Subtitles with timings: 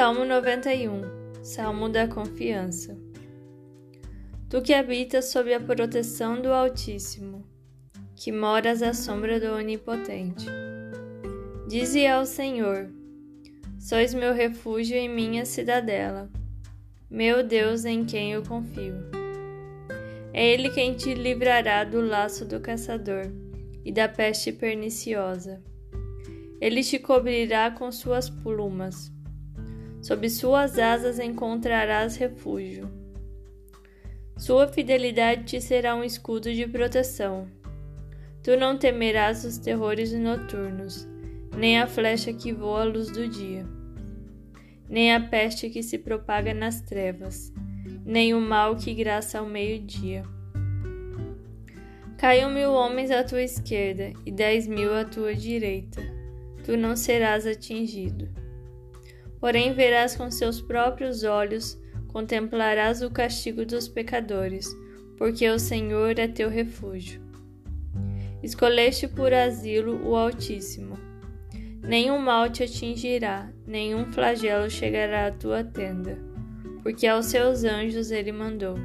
[0.00, 2.96] Salmo 91 Salmo da Confiança
[4.48, 7.44] Tu que habitas sob a proteção do Altíssimo,
[8.16, 10.46] que moras à sombra do Onipotente.
[11.68, 12.90] Dize ao Senhor:
[13.78, 16.30] Sois meu refúgio e minha cidadela,
[17.10, 18.94] meu Deus em quem eu confio.
[20.32, 23.30] É Ele quem te livrará do laço do caçador
[23.84, 25.62] e da peste perniciosa.
[26.58, 29.19] Ele te cobrirá com suas plumas.
[30.02, 32.90] Sob suas asas encontrarás refúgio.
[34.36, 37.46] Sua fidelidade te será um escudo de proteção.
[38.42, 41.06] Tu não temerás os terrores noturnos,
[41.54, 43.66] nem a flecha que voa à luz do dia,
[44.88, 47.52] nem a peste que se propaga nas trevas,
[48.02, 50.22] nem o mal que graça ao meio-dia.
[52.16, 56.00] Caiam mil homens à tua esquerda e dez mil à tua direita,
[56.64, 58.26] tu não serás atingido.
[59.40, 64.68] Porém, verás com seus próprios olhos, contemplarás o castigo dos pecadores,
[65.16, 67.22] porque o Senhor é teu refúgio.
[68.42, 70.98] Escolheste por asilo o Altíssimo.
[71.82, 76.18] Nenhum mal te atingirá, nenhum flagelo chegará à tua tenda,
[76.82, 78.76] porque aos seus anjos ele mandou,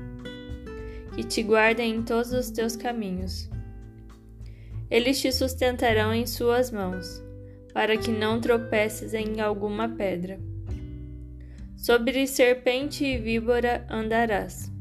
[1.13, 3.49] que te guardem em todos os teus caminhos.
[4.89, 7.24] Eles te sustentarão em suas mãos
[7.75, 10.39] para que não tropeces em alguma pedra.
[11.75, 14.71] Sobre serpente e víbora andarás.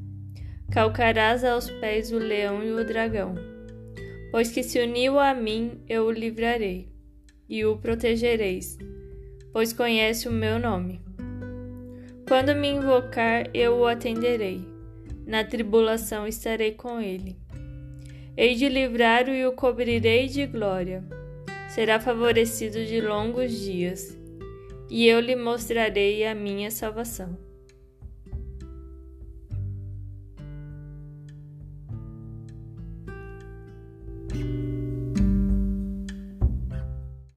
[0.71, 3.35] Calcarás aos pés o leão e o dragão.
[4.31, 6.89] Pois que se uniu a mim, eu o livrarei,
[7.49, 8.79] e o protegereis,
[9.53, 11.01] pois conhece o meu nome.
[12.29, 14.65] Quando me invocar, eu o atenderei.
[15.27, 17.37] Na tribulação estarei com ele.
[18.37, 21.03] Hei de livrar-o e o cobrirei de glória
[21.75, 24.17] será favorecido de longos dias,
[24.89, 27.37] e eu lhe mostrarei a minha salvação.